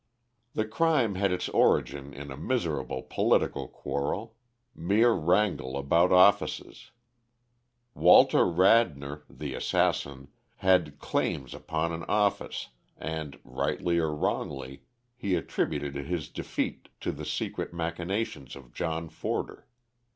[0.55, 4.35] The crime had its origin in a miserable political quarrel
[4.73, 6.89] mere wrangle about offices.
[7.93, 14.81] Walter Radnor, the assassin, had 'claims' upon an office, and, rightly or wrongly,
[15.15, 19.67] he attributed his defeat to the secret machinations of John Forder.